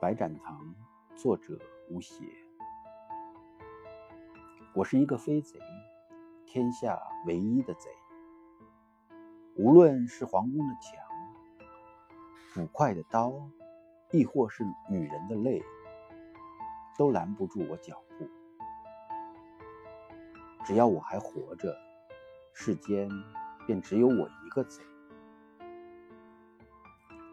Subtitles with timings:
[0.00, 0.74] 白展堂，
[1.14, 1.58] 作者
[1.90, 2.24] 吴邪。
[4.72, 5.60] 我是一个飞贼，
[6.46, 7.90] 天下唯一的贼。
[9.56, 11.04] 无论是皇宫的墙、
[12.54, 13.30] 捕快的刀，
[14.10, 15.62] 亦或是女人的泪，
[16.96, 18.26] 都拦不住我脚步。
[20.64, 21.76] 只要我还活着，
[22.54, 23.06] 世间
[23.66, 24.82] 便只有我一个贼。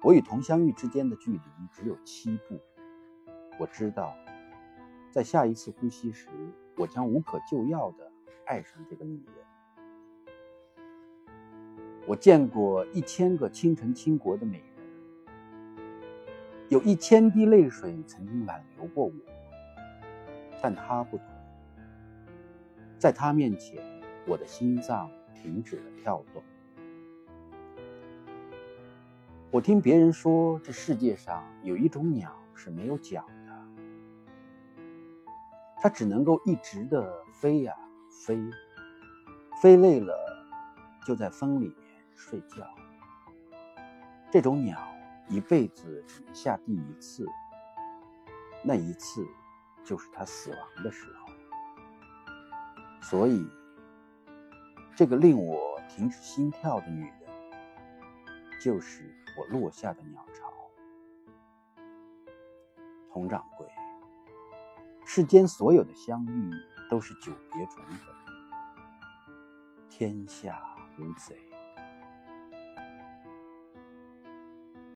[0.07, 2.57] 我与佟湘玉之间的距离只有七步。
[3.59, 4.15] 我知道，
[5.11, 6.29] 在下一次呼吸时，
[6.77, 8.09] 我将无可救药的
[8.45, 9.35] 爱上这个女人。
[12.05, 15.75] 我见过一千个倾城倾国的美人，
[16.69, 19.11] 有一千滴泪水曾经挽留过我，
[20.63, 21.25] 但她不同，
[22.97, 23.83] 在她面前，
[24.25, 26.41] 我的心脏停止了跳动。
[29.49, 34.83] 我听别人说，这世界上有一种鸟是没有脚的，
[35.77, 37.73] 它只能够一直的飞呀
[38.25, 38.37] 飞，
[39.61, 40.13] 飞累了
[41.05, 41.77] 就在风里面
[42.13, 42.69] 睡觉。
[44.29, 44.77] 这种鸟
[45.29, 47.25] 一辈子只能下地一次，
[48.61, 49.25] 那一次
[49.85, 51.33] 就是它死亡的时候。
[53.01, 53.47] 所以，
[54.93, 57.13] 这个令我停止心跳的女人，
[58.61, 59.09] 就是。
[59.37, 60.51] 我落下的鸟巢，
[63.13, 63.67] 佟掌柜，
[65.05, 66.51] 世间所有的相遇
[66.89, 68.15] 都是久别重逢，
[69.89, 70.59] 天下
[70.97, 71.46] 无贼。